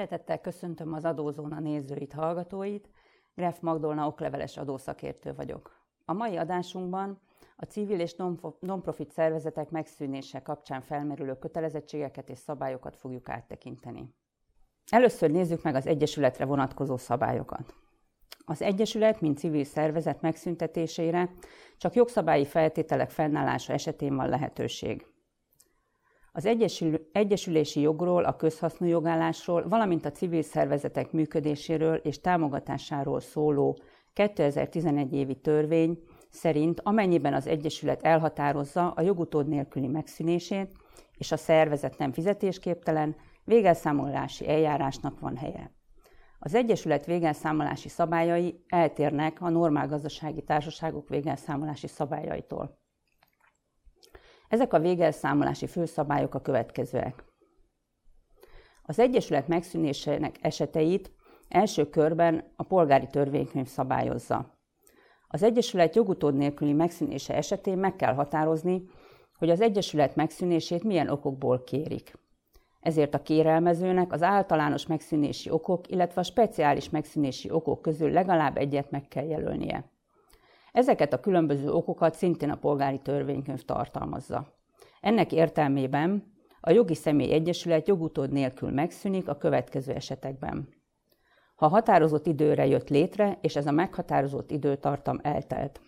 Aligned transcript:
Szeretettel 0.00 0.40
köszöntöm 0.40 0.92
az 0.92 1.04
Adózóna 1.04 1.60
nézőit, 1.60 2.12
hallgatóit. 2.12 2.88
Gref 3.34 3.60
Magdolna 3.60 4.06
okleveles 4.06 4.56
adószakértő 4.56 5.34
vagyok. 5.34 5.80
A 6.04 6.12
mai 6.12 6.36
adásunkban 6.36 7.20
a 7.56 7.64
civil 7.64 8.00
és 8.00 8.14
non-profit 8.60 9.10
szervezetek 9.10 9.70
megszűnése 9.70 10.42
kapcsán 10.42 10.80
felmerülő 10.80 11.38
kötelezettségeket 11.38 12.28
és 12.28 12.38
szabályokat 12.38 12.96
fogjuk 12.96 13.28
áttekinteni. 13.28 14.14
Először 14.90 15.30
nézzük 15.30 15.62
meg 15.62 15.74
az 15.74 15.86
Egyesületre 15.86 16.44
vonatkozó 16.44 16.96
szabályokat. 16.96 17.74
Az 18.44 18.62
Egyesület, 18.62 19.20
mint 19.20 19.38
civil 19.38 19.64
szervezet 19.64 20.20
megszüntetésére 20.20 21.30
csak 21.76 21.94
jogszabályi 21.94 22.44
feltételek 22.44 23.10
fennállása 23.10 23.72
esetén 23.72 24.16
van 24.16 24.28
lehetőség. 24.28 25.06
Az 26.32 26.46
egyesül, 26.46 27.08
egyesülési 27.12 27.80
jogról, 27.80 28.24
a 28.24 28.36
közhasznú 28.36 28.86
jogállásról, 28.86 29.68
valamint 29.68 30.04
a 30.04 30.10
civil 30.10 30.42
szervezetek 30.42 31.12
működéséről 31.12 31.94
és 31.94 32.20
támogatásáról 32.20 33.20
szóló 33.20 33.78
2011 34.12 35.12
évi 35.12 35.34
törvény 35.34 35.98
szerint 36.30 36.80
amennyiben 36.80 37.34
az 37.34 37.46
Egyesület 37.46 38.02
elhatározza 38.02 38.90
a 38.90 39.02
jogutód 39.02 39.48
nélküli 39.48 39.86
megszűnését, 39.86 40.72
és 41.18 41.32
a 41.32 41.36
szervezet 41.36 41.98
nem 41.98 42.12
fizetésképtelen, 42.12 43.16
végelszámolási 43.44 44.48
eljárásnak 44.48 45.20
van 45.20 45.36
helye. 45.36 45.72
Az 46.38 46.54
Egyesület 46.54 47.06
végelszámolási 47.06 47.88
szabályai 47.88 48.64
eltérnek 48.68 49.40
a 49.40 49.48
normál 49.48 49.88
gazdasági 49.88 50.42
társaságok 50.42 51.08
végelszámolási 51.08 51.86
szabályaitól. 51.86 52.78
Ezek 54.50 54.72
a 54.72 54.78
végelszámolási 54.78 55.66
főszabályok 55.66 56.34
a 56.34 56.40
következőek. 56.40 57.24
Az 58.82 58.98
Egyesület 58.98 59.48
megszűnésének 59.48 60.36
eseteit 60.40 61.12
első 61.48 61.88
körben 61.88 62.52
a 62.56 62.62
polgári 62.62 63.06
törvénykönyv 63.06 63.66
szabályozza. 63.66 64.58
Az 65.28 65.42
Egyesület 65.42 65.94
jogutód 65.94 66.34
nélküli 66.34 66.72
megszűnése 66.72 67.34
esetén 67.34 67.78
meg 67.78 67.96
kell 67.96 68.14
határozni, 68.14 68.82
hogy 69.38 69.50
az 69.50 69.60
Egyesület 69.60 70.14
megszűnését 70.14 70.84
milyen 70.84 71.08
okokból 71.08 71.64
kérik. 71.64 72.18
Ezért 72.80 73.14
a 73.14 73.22
kérelmezőnek 73.22 74.12
az 74.12 74.22
általános 74.22 74.86
megszűnési 74.86 75.50
okok, 75.50 75.88
illetve 75.88 76.20
a 76.20 76.24
speciális 76.24 76.90
megszűnési 76.90 77.50
okok 77.50 77.82
közül 77.82 78.10
legalább 78.10 78.56
egyet 78.56 78.90
meg 78.90 79.08
kell 79.08 79.26
jelölnie. 79.26 79.90
Ezeket 80.72 81.12
a 81.12 81.20
különböző 81.20 81.70
okokat 81.70 82.14
szintén 82.14 82.50
a 82.50 82.56
polgári 82.56 82.98
törvénykönyv 82.98 83.64
tartalmazza. 83.64 84.54
Ennek 85.00 85.32
értelmében 85.32 86.32
a 86.60 86.70
jogi 86.70 86.94
személy 86.94 87.32
egyesület 87.32 87.88
jogutód 87.88 88.32
nélkül 88.32 88.70
megszűnik 88.70 89.28
a 89.28 89.36
következő 89.36 89.92
esetekben. 89.92 90.68
Ha 91.54 91.68
határozott 91.68 92.26
időre 92.26 92.66
jött 92.66 92.88
létre, 92.88 93.38
és 93.40 93.56
ez 93.56 93.66
a 93.66 93.70
meghatározott 93.70 94.50
időtartam 94.50 95.18
eltelt. 95.22 95.80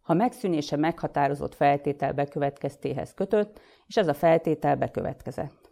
Ha 0.00 0.14
megszűnése 0.14 0.76
meghatározott 0.76 1.54
feltétel 1.54 2.12
bekövetkeztéhez 2.12 3.14
kötött, 3.14 3.60
és 3.86 3.96
ez 3.96 4.08
a 4.08 4.14
feltétel 4.14 4.76
bekövetkezett. 4.76 5.70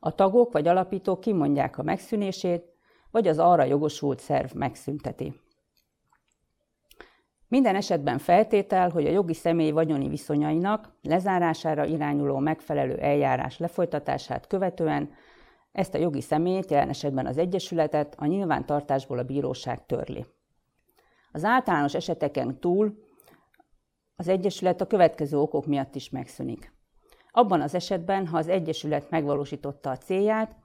A 0.00 0.14
tagok 0.14 0.52
vagy 0.52 0.68
alapítók 0.68 1.20
kimondják 1.20 1.78
a 1.78 1.82
megszűnését, 1.82 2.64
vagy 3.10 3.28
az 3.28 3.38
arra 3.38 3.64
jogosult 3.64 4.20
szerv 4.20 4.54
megszünteti. 4.54 5.40
Minden 7.50 7.76
esetben 7.76 8.18
feltétel, 8.18 8.90
hogy 8.90 9.06
a 9.06 9.10
jogi 9.10 9.34
személy 9.34 9.70
vagyoni 9.70 10.08
viszonyainak 10.08 10.92
lezárására 11.02 11.84
irányuló 11.84 12.38
megfelelő 12.38 12.94
eljárás 12.94 13.58
lefolytatását 13.58 14.46
követően 14.46 15.10
ezt 15.72 15.94
a 15.94 15.98
jogi 15.98 16.20
személyt, 16.20 16.70
jelen 16.70 16.88
esetben 16.88 17.26
az 17.26 17.38
Egyesületet, 17.38 18.14
a 18.18 18.26
nyilvántartásból 18.26 19.18
a 19.18 19.22
bíróság 19.22 19.86
törli. 19.86 20.26
Az 21.32 21.44
általános 21.44 21.94
eseteken 21.94 22.60
túl 22.60 22.94
az 24.16 24.28
Egyesület 24.28 24.80
a 24.80 24.86
következő 24.86 25.38
okok 25.38 25.66
miatt 25.66 25.94
is 25.94 26.10
megszűnik. 26.10 26.72
Abban 27.30 27.60
az 27.60 27.74
esetben, 27.74 28.26
ha 28.26 28.36
az 28.38 28.48
Egyesület 28.48 29.10
megvalósította 29.10 29.90
a 29.90 29.98
célját, 29.98 30.56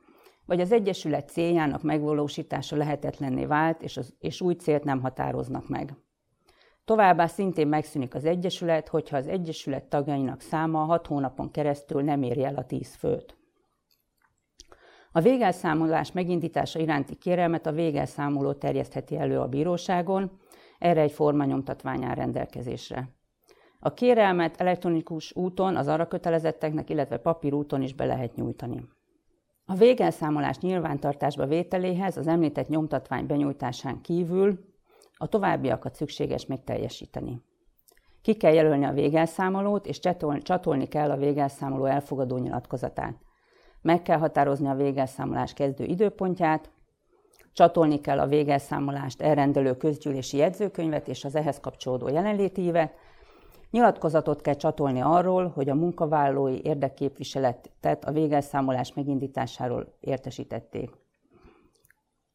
vagy 0.45 0.62
az 0.62 0.72
Egyesület 0.72 1.29
céljának 1.29 1.84
megvalósítása 1.84 2.75
lehetetlenné 2.75 3.45
vált, 3.45 3.81
és, 3.81 3.97
az, 3.97 4.16
és 4.19 4.41
új 4.41 4.53
célt 4.53 4.84
nem 4.84 5.01
határoznak 5.01 5.68
meg. 5.68 5.94
Továbbá 6.85 7.25
szintén 7.25 7.68
megszűnik 7.68 8.16
az 8.16 8.25
Egyesület, 8.25 8.88
hogyha 8.88 9.18
az 9.18 9.28
Egyesület 9.28 9.84
tagjainak 9.84 10.41
száma 10.41 10.79
6 10.79 11.07
hónapon 11.07 11.51
keresztül 11.51 12.01
nem 12.01 12.22
éri 12.22 12.44
el 12.44 12.56
a 12.56 12.66
10 12.66 12.96
főt. 12.96 13.38
A 15.12 15.22
végelszámolás 15.22 16.12
megindítása 16.12 16.79
iránti 16.79 17.16
kérelmet 17.16 17.66
a 17.66 17.72
végelszámoló 17.72 18.53
terjesztheti 18.53 19.18
elő 19.18 19.40
a 19.40 19.47
bíróságon, 19.47 20.31
erre 20.79 21.01
egy 21.01 21.12
formanyomtatvány 21.12 22.03
áll 22.03 22.16
rendelkezésre. 22.16 23.09
A 23.79 23.94
kérelmet 23.94 24.62
elektronikus 24.62 25.35
úton 25.35 25.75
az 25.75 25.88
arra 25.88 26.07
kötelezetteknek, 26.07 26.90
illetve 26.90 27.18
papírúton 27.18 27.81
is 27.81 27.94
be 27.94 28.06
lehet 28.06 28.35
nyújtani. 28.35 28.85
A 29.66 29.74
végelszámolás 29.74 30.57
nyilvántartásba 30.57 31.45
vételéhez 31.45 32.18
az 32.18 32.28
említett 32.28 32.68
nyomtatvány 32.68 33.25
benyújtásán 33.25 34.01
kívül 34.01 34.75
a 35.17 35.27
továbbiakat 35.27 35.95
szükséges 35.95 36.45
még 36.45 36.63
teljesíteni. 36.63 37.41
Ki 38.21 38.33
kell 38.33 38.53
jelölni 38.53 38.85
a 38.85 38.93
végelszámolót, 38.93 39.85
és 39.85 39.99
csatolni 40.41 40.87
kell 40.87 41.11
a 41.11 41.17
végelszámoló 41.17 41.85
elfogadó 41.85 42.37
nyilatkozatát. 42.37 43.15
Meg 43.81 44.01
kell 44.01 44.17
határozni 44.17 44.67
a 44.67 44.75
végelszámolás 44.75 45.53
kezdő 45.53 45.83
időpontját, 45.83 46.71
csatolni 47.53 47.99
kell 47.99 48.19
a 48.19 48.27
végelszámolást 48.27 49.21
elrendelő 49.21 49.77
közgyűlési 49.77 50.37
jegyzőkönyvet 50.37 51.07
és 51.07 51.23
az 51.23 51.35
ehhez 51.35 51.59
kapcsolódó 51.59 52.07
jelenlétívet, 52.07 52.93
nyilatkozatot 53.71 54.41
kell 54.41 54.53
csatolni 54.53 55.01
arról, 55.01 55.47
hogy 55.47 55.69
a 55.69 55.75
munkavállalói 55.75 56.59
érdekképviseletet 56.63 58.05
a 58.05 58.11
végelszámolás 58.11 58.93
megindításáról 58.93 59.97
értesítették. 59.99 61.04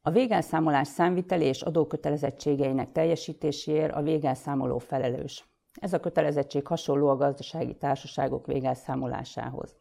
A 0.02 0.10
végelszámolás 0.10 0.88
számviteli 0.88 1.44
és 1.44 1.62
adókötelezettségeinek 1.62 2.92
teljesítéséért 2.92 3.94
a 3.94 4.02
végelszámoló 4.02 4.78
felelős. 4.78 5.48
Ez 5.80 5.92
a 5.92 6.00
kötelezettség 6.00 6.66
hasonló 6.66 7.08
a 7.08 7.16
gazdasági 7.16 7.76
társaságok 7.76 8.46
végelszámolásához. 8.46 9.76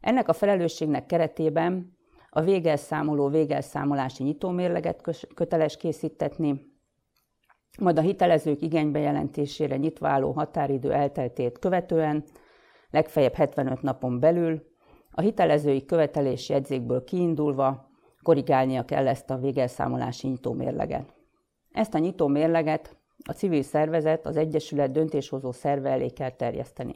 Ennek 0.00 0.28
a 0.28 0.32
felelősségnek 0.32 1.06
keretében 1.06 1.98
a 2.30 2.40
végelszámoló 2.40 3.28
végelszámolási 3.28 4.22
nyitómérleget 4.22 5.26
köteles 5.34 5.76
készítetni, 5.76 6.68
majd 7.78 7.98
a 7.98 8.00
hitelezők 8.00 8.62
igénybejelentésére 8.62 9.76
nyitva 9.76 10.08
álló 10.08 10.32
határidő 10.32 10.92
elteltét 10.92 11.58
követően, 11.58 12.24
legfeljebb 12.90 13.34
75 13.34 13.82
napon 13.82 14.20
belül, 14.20 14.62
a 15.10 15.20
hitelezői 15.20 15.84
követelés 15.84 16.48
jegyzékből 16.48 17.04
kiindulva 17.04 17.89
korrigálnia 18.22 18.84
kell 18.84 19.08
ezt 19.08 19.30
a 19.30 19.36
végelszámolási 19.36 20.28
nyitómérleget. 20.28 21.14
Ezt 21.72 21.94
a 21.94 21.98
nyitómérleget 21.98 22.96
a 23.24 23.32
civil 23.32 23.62
szervezet, 23.62 24.26
az 24.26 24.36
Egyesület 24.36 24.92
döntéshozó 24.92 25.52
szerve 25.52 25.90
elé 25.90 26.08
kell 26.08 26.30
terjeszteni. 26.30 26.92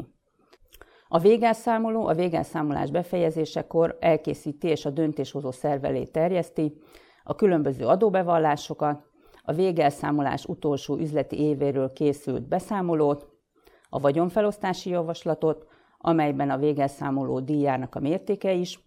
A 1.09 1.19
végelszámoló 1.19 2.07
a 2.07 2.15
végelszámolás 2.15 2.91
befejezésekor 2.91 3.97
elkészíti 4.01 4.69
és 4.69 4.85
a 4.85 4.91
döntéshozó 4.91 5.51
szerve 5.51 5.89
elé 5.89 6.05
terjeszti 6.05 6.77
a 7.25 7.35
különböző 7.35 7.87
adóbevallásokat, 7.87 9.03
a 9.43 9.53
végelszámolás 9.53 10.45
utolsó 10.45 10.97
üzleti 10.97 11.41
évéről 11.41 11.93
készült 11.93 12.49
beszámolót, 12.49 13.29
a 13.89 14.01
vagyonfelosztási 14.01 14.91
javaslatot, 14.91 15.67
amelyben 15.99 16.51
a 16.51 16.59
végelszámoló 16.59 17.41
díjának 17.41 17.95
a 17.95 18.01
mértéke 18.01 18.53
is 18.53 18.81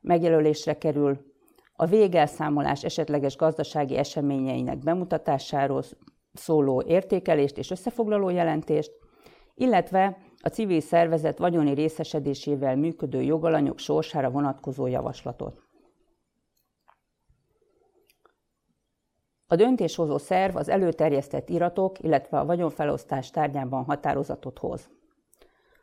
megjelölésre 0.00 0.78
kerül, 0.78 1.31
a 1.82 1.86
végelszámolás 1.86 2.84
esetleges 2.84 3.36
gazdasági 3.36 3.96
eseményeinek 3.96 4.78
bemutatásáról 4.78 5.82
szóló 6.32 6.82
értékelést 6.86 7.58
és 7.58 7.70
összefoglaló 7.70 8.28
jelentést, 8.28 8.92
illetve 9.54 10.16
a 10.42 10.48
civil 10.48 10.80
szervezet 10.80 11.38
vagyoni 11.38 11.74
részesedésével 11.74 12.76
működő 12.76 13.22
jogalanyok 13.22 13.78
sorsára 13.78 14.30
vonatkozó 14.30 14.86
javaslatot. 14.86 15.62
A 19.46 19.56
döntéshozó 19.56 20.18
szerv 20.18 20.56
az 20.56 20.68
előterjesztett 20.68 21.48
iratok, 21.48 21.98
illetve 21.98 22.38
a 22.38 22.44
vagyonfelosztás 22.44 23.30
tárgyában 23.30 23.84
határozatot 23.84 24.58
hoz. 24.58 24.90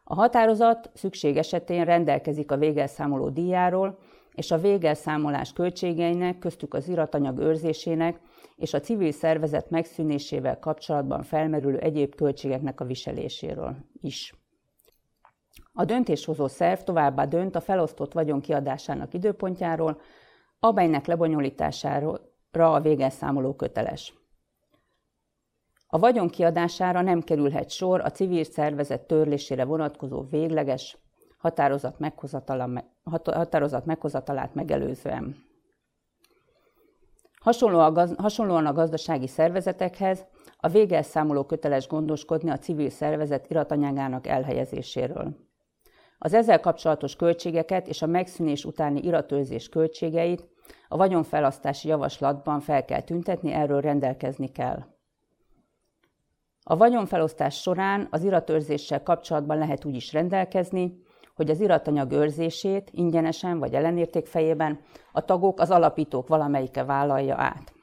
A 0.03 0.13
határozat 0.13 0.91
szükség 0.93 1.37
esetén 1.37 1.85
rendelkezik 1.85 2.51
a 2.51 2.57
végelszámoló 2.57 3.29
díjáról, 3.29 3.97
és 4.33 4.51
a 4.51 4.57
végelszámolás 4.57 5.53
költségeinek, 5.53 6.39
köztük 6.39 6.73
az 6.73 6.87
iratanyag 6.87 7.37
őrzésének 7.37 8.19
és 8.55 8.73
a 8.73 8.79
civil 8.79 9.11
szervezet 9.11 9.69
megszűnésével 9.69 10.59
kapcsolatban 10.59 11.23
felmerülő 11.23 11.77
egyéb 11.77 12.15
költségeknek 12.15 12.79
a 12.79 12.85
viseléséről 12.85 13.75
is. 14.01 14.33
A 15.73 15.85
döntéshozó 15.85 16.47
szerv 16.47 16.79
továbbá 16.79 17.25
dönt 17.25 17.55
a 17.55 17.61
felosztott 17.61 18.13
vagyon 18.13 18.41
kiadásának 18.41 19.13
időpontjáról, 19.13 20.01
amelynek 20.59 21.05
lebonyolítására 21.05 22.19
a 22.51 22.81
végelszámoló 22.81 23.55
köteles. 23.55 24.13
A 25.87 25.99
vagyon 25.99 26.27
kiadására 26.27 27.01
nem 27.01 27.21
kerülhet 27.21 27.69
sor 27.69 28.01
a 28.01 28.11
civil 28.11 28.43
szervezet 28.43 29.01
törlésére 29.01 29.65
vonatkozó 29.65 30.21
végleges 30.21 30.97
határozat, 31.39 31.99
meghozatala, 31.99 32.83
határozat 33.23 33.85
meghozatalát 33.85 34.53
megelőzően. 34.53 35.35
Hasonlóan 38.17 38.65
a 38.65 38.73
gazdasági 38.73 39.27
szervezetekhez 39.27 40.25
a 40.57 40.67
végelszámoló 40.67 41.43
köteles 41.43 41.87
gondoskodni 41.87 42.49
a 42.49 42.57
civil 42.57 42.89
szervezet 42.89 43.49
iratanyágának 43.49 44.27
elhelyezéséről. 44.27 45.35
Az 46.17 46.33
ezzel 46.33 46.59
kapcsolatos 46.59 47.15
költségeket 47.15 47.87
és 47.87 48.01
a 48.01 48.05
megszűnés 48.05 48.65
utáni 48.65 49.01
iratőrzés 49.01 49.69
költségeit 49.69 50.47
a 50.87 50.97
vagyonfelasztási 50.97 51.87
javaslatban 51.87 52.59
fel 52.59 52.85
kell 52.85 53.01
tüntetni, 53.01 53.51
erről 53.51 53.81
rendelkezni 53.81 54.47
kell. 54.51 54.85
A 56.63 56.77
vagyonfelosztás 56.77 57.61
során 57.61 58.07
az 58.11 58.23
iratőrzéssel 58.23 59.03
kapcsolatban 59.03 59.57
lehet 59.57 59.85
úgy 59.85 59.95
is 59.95 60.13
rendelkezni, 60.13 61.01
hogy 61.39 61.49
az 61.49 61.59
iratanyag 61.59 62.11
őrzését 62.11 62.89
ingyenesen 62.91 63.59
vagy 63.59 63.73
ellenérték 63.73 64.25
fejében 64.25 64.79
a 65.11 65.25
tagok, 65.25 65.59
az 65.59 65.71
alapítók 65.71 66.27
valamelyike 66.27 66.83
vállalja 66.83 67.35
át. 67.37 67.73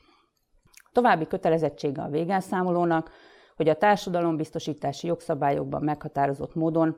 További 0.92 1.26
kötelezettsége 1.26 2.02
a 2.02 2.08
végelszámolónak, 2.08 3.10
hogy 3.56 3.68
a 3.68 3.74
társadalombiztosítási 3.74 5.06
jogszabályokban 5.06 5.82
meghatározott 5.82 6.54
módon 6.54 6.96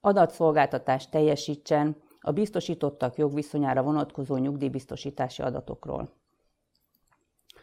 adatszolgáltatást 0.00 1.10
teljesítsen 1.10 1.96
a 2.20 2.32
biztosítottak 2.32 3.16
jogviszonyára 3.16 3.82
vonatkozó 3.82 4.36
nyugdíjbiztosítási 4.36 5.42
adatokról. 5.42 6.08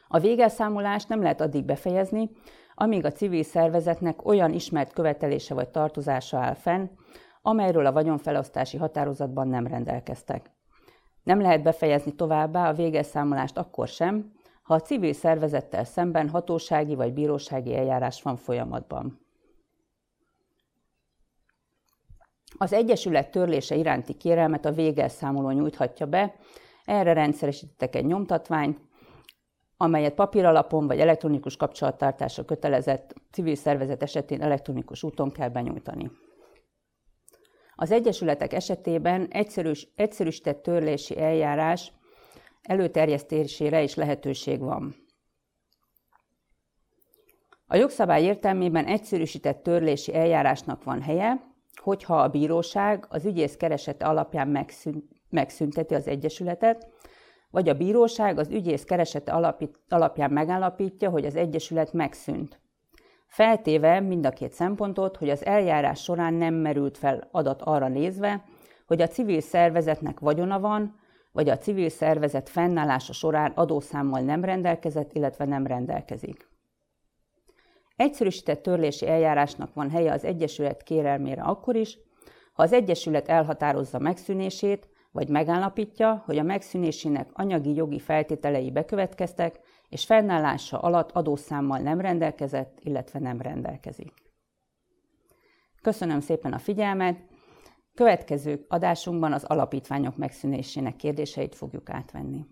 A 0.07 0.19
végelszámolást 0.19 1.09
nem 1.09 1.21
lehet 1.21 1.41
addig 1.41 1.65
befejezni, 1.65 2.29
amíg 2.75 3.05
a 3.05 3.11
civil 3.11 3.43
szervezetnek 3.43 4.25
olyan 4.25 4.53
ismert 4.53 4.93
követelése 4.93 5.53
vagy 5.53 5.69
tartozása 5.69 6.37
áll 6.37 6.53
fenn, 6.53 6.87
amelyről 7.41 7.85
a 7.85 7.91
vagyonfelosztási 7.91 8.77
határozatban 8.77 9.47
nem 9.47 9.67
rendelkeztek. 9.67 10.51
Nem 11.23 11.41
lehet 11.41 11.63
befejezni 11.63 12.15
továbbá 12.15 12.69
a 12.69 12.73
végelszámolást 12.73 13.57
akkor 13.57 13.87
sem, 13.87 14.31
ha 14.63 14.73
a 14.73 14.81
civil 14.81 15.13
szervezettel 15.13 15.83
szemben 15.83 16.29
hatósági 16.29 16.95
vagy 16.95 17.13
bírósági 17.13 17.75
eljárás 17.75 18.21
van 18.21 18.35
folyamatban. 18.35 19.19
Az 22.57 22.73
Egyesület 22.73 23.31
törlése 23.31 23.75
iránti 23.75 24.13
kérelmet 24.13 24.65
a 24.65 24.71
végelszámoló 24.71 25.49
nyújthatja 25.49 26.05
be, 26.05 26.35
erre 26.85 27.13
rendszeresítettek 27.13 27.95
egy 27.95 28.05
nyomtatványt, 28.05 28.79
amelyet 29.77 30.13
papíralapon 30.13 30.87
vagy 30.87 30.99
elektronikus 30.99 31.57
kapcsolattartásra 31.57 32.45
kötelezett 32.45 33.13
civil 33.31 33.55
szervezet 33.55 34.03
esetén 34.03 34.41
elektronikus 34.41 35.03
úton 35.03 35.31
kell 35.31 35.49
benyújtani. 35.49 36.11
Az 37.81 37.91
egyesületek 37.91 38.53
esetében 38.53 39.27
egyszerűs, 39.29 39.87
egyszerűsített 39.95 40.63
törlési 40.63 41.19
eljárás 41.19 41.91
előterjesztésére 42.61 43.81
is 43.81 43.95
lehetőség 43.95 44.59
van. 44.59 44.95
A 47.65 47.75
jogszabály 47.75 48.23
értelmében 48.23 48.85
egyszerűsített 48.85 49.63
törlési 49.63 50.15
eljárásnak 50.15 50.83
van 50.83 51.01
helye, 51.01 51.53
hogyha 51.75 52.21
a 52.21 52.29
bíróság 52.29 53.05
az 53.09 53.25
ügyész 53.25 53.55
keresete 53.55 54.05
alapján 54.05 54.67
megszünteti 55.29 55.93
az 55.93 56.07
egyesületet, 56.07 56.87
vagy 57.49 57.69
a 57.69 57.77
bíróság 57.77 58.39
az 58.39 58.49
ügyész 58.49 58.83
keresete 58.83 59.55
alapján 59.89 60.31
megállapítja, 60.31 61.09
hogy 61.09 61.25
az 61.25 61.35
egyesület 61.35 61.93
megszűnt. 61.93 62.59
Feltéve 63.31 63.99
mind 63.99 64.25
a 64.25 64.29
két 64.29 64.51
szempontot, 64.51 65.17
hogy 65.17 65.29
az 65.29 65.45
eljárás 65.45 66.01
során 66.01 66.33
nem 66.33 66.53
merült 66.53 66.97
fel 66.97 67.27
adat 67.31 67.61
arra 67.61 67.87
nézve, 67.87 68.43
hogy 68.87 69.01
a 69.01 69.07
civil 69.07 69.41
szervezetnek 69.41 70.19
vagyona 70.19 70.59
van, 70.59 70.99
vagy 71.31 71.49
a 71.49 71.57
civil 71.57 71.89
szervezet 71.89 72.49
fennállása 72.49 73.13
során 73.13 73.51
adószámmal 73.51 74.21
nem 74.21 74.43
rendelkezett, 74.43 75.13
illetve 75.13 75.45
nem 75.45 75.67
rendelkezik. 75.67 76.49
Egyszerűsített 77.95 78.61
törlési 78.61 79.07
eljárásnak 79.07 79.73
van 79.73 79.89
helye 79.89 80.11
az 80.11 80.23
Egyesület 80.23 80.83
kérelmére 80.83 81.41
akkor 81.41 81.75
is, 81.75 81.97
ha 82.53 82.63
az 82.63 82.73
Egyesület 82.73 83.27
elhatározza 83.27 83.99
megszűnését, 83.99 84.89
vagy 85.11 85.29
megállapítja, 85.29 86.23
hogy 86.25 86.37
a 86.37 86.43
megszűnésének 86.43 87.29
anyagi 87.33 87.75
jogi 87.75 87.99
feltételei 87.99 88.71
bekövetkeztek, 88.71 89.59
és 89.91 90.05
fennállása 90.05 90.79
alatt 90.79 91.11
adószámmal 91.11 91.79
nem 91.79 92.01
rendelkezett, 92.01 92.79
illetve 92.79 93.19
nem 93.19 93.41
rendelkezik. 93.41 94.13
Köszönöm 95.81 96.19
szépen 96.19 96.53
a 96.53 96.59
figyelmet! 96.59 97.19
Következő 97.93 98.65
adásunkban 98.67 99.33
az 99.33 99.43
alapítványok 99.43 100.17
megszűnésének 100.17 100.95
kérdéseit 100.95 101.55
fogjuk 101.55 101.89
átvenni. 101.89 102.45